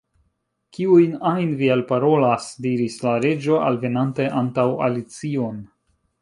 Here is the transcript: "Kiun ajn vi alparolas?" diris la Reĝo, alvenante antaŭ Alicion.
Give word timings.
"Kiun 0.77 1.11
ajn 1.31 1.51
vi 1.59 1.69
alparolas?" 1.75 2.47
diris 2.67 2.95
la 3.05 3.13
Reĝo, 3.27 3.61
alvenante 3.67 4.27
antaŭ 4.41 4.67
Alicion. 4.89 5.63